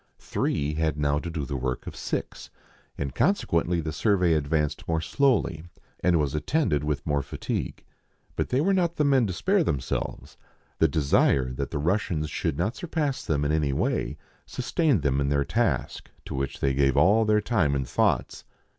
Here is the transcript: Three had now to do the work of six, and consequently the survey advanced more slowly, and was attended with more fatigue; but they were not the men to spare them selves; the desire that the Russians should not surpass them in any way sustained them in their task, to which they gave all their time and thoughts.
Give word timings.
Three 0.17 0.73
had 0.73 0.97
now 0.97 1.19
to 1.19 1.29
do 1.29 1.45
the 1.45 1.55
work 1.55 1.85
of 1.85 1.95
six, 1.95 2.49
and 2.97 3.13
consequently 3.13 3.81
the 3.81 3.91
survey 3.93 4.33
advanced 4.33 4.87
more 4.87 4.99
slowly, 4.99 5.63
and 5.99 6.19
was 6.19 6.33
attended 6.33 6.83
with 6.83 7.05
more 7.05 7.21
fatigue; 7.21 7.83
but 8.35 8.49
they 8.49 8.61
were 8.61 8.73
not 8.73 8.95
the 8.95 9.03
men 9.03 9.27
to 9.27 9.33
spare 9.33 9.63
them 9.63 9.79
selves; 9.79 10.37
the 10.79 10.87
desire 10.87 11.53
that 11.53 11.69
the 11.69 11.77
Russians 11.77 12.31
should 12.31 12.57
not 12.57 12.75
surpass 12.75 13.23
them 13.23 13.45
in 13.45 13.51
any 13.51 13.73
way 13.73 14.17
sustained 14.47 15.03
them 15.03 15.21
in 15.21 15.29
their 15.29 15.45
task, 15.45 16.09
to 16.25 16.33
which 16.33 16.61
they 16.61 16.73
gave 16.73 16.97
all 16.97 17.23
their 17.23 17.39
time 17.39 17.75
and 17.75 17.87
thoughts. 17.87 18.43